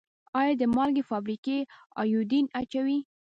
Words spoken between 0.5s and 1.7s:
د مالګې فابریکې